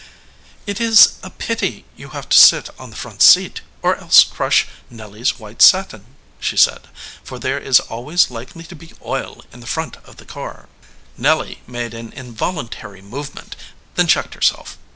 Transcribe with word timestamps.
"It 0.65 0.81
is 0.81 1.19
a 1.21 1.29
pity 1.29 1.85
you 1.95 2.09
have 2.09 2.27
to 2.29 2.35
sit 2.35 2.71
on 2.79 2.89
the 2.89 2.95
front 2.95 3.21
seat, 3.21 3.61
or 3.83 3.97
else 3.97 4.23
crush 4.23 4.65
Nelly 4.89 5.21
s 5.21 5.37
white 5.37 5.61
satin," 5.61 6.07
she 6.39 6.57
said, 6.57 6.87
"for 7.23 7.37
there 7.37 7.59
is 7.59 7.79
always 7.81 8.31
likely 8.31 8.63
to 8.63 8.75
be 8.75 8.93
oil 9.05 9.45
in 9.53 9.59
the 9.59 9.67
front 9.67 9.97
of 9.97 10.17
the 10.17 10.25
car." 10.25 10.67
Nelly 11.19 11.61
made 11.67 11.93
an 11.93 12.13
involuntary 12.13 13.03
movement, 13.03 13.55
then 13.93 14.07
checked 14.07 14.33
herself. 14.33 14.75